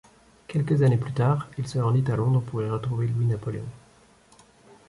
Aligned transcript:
Quelques 0.47 0.81
années 0.81 0.97
plus 0.97 1.13
tard, 1.13 1.47
il 1.59 1.67
se 1.67 1.77
rendit 1.77 2.11
à 2.11 2.15
Londres 2.15 2.41
pour 2.41 2.63
y 2.63 2.67
retrouver 2.67 3.05
Louis-Napoléon. 3.07 3.67